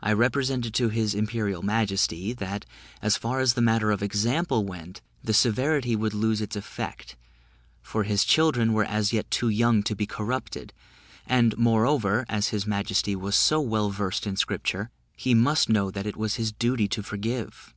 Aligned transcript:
I 0.00 0.12
represented 0.12 0.72
to 0.74 0.88
his 0.88 1.16
imperial 1.16 1.62
majesty, 1.64 2.32
that, 2.32 2.64
as 3.02 3.16
far 3.16 3.40
as 3.40 3.54
the 3.54 3.60
matter 3.60 3.90
of 3.90 4.04
example 4.04 4.64
went, 4.64 5.00
the 5.24 5.34
severity 5.34 5.96
would 5.96 6.14
lose 6.14 6.40
its 6.40 6.54
effect; 6.54 7.16
for 7.82 8.04
his 8.04 8.22
children 8.22 8.72
were 8.72 8.84
as 8.84 9.12
yet 9.12 9.28
too 9.32 9.48
young 9.48 9.82
to 9.82 9.96
be 9.96 10.06
corrupted; 10.06 10.72
and, 11.26 11.58
moreover, 11.58 12.24
as 12.28 12.50
his 12.50 12.68
majesty 12.68 13.16
was 13.16 13.34
so 13.34 13.60
well 13.60 13.90
versed 13.90 14.28
in 14.28 14.36
scripture, 14.36 14.90
he 15.16 15.34
must 15.34 15.68
know 15.68 15.90
that 15.90 16.06
it 16.06 16.16
was 16.16 16.36
his 16.36 16.52
duty 16.52 16.86
to 16.86 17.02
forgive. 17.02 17.74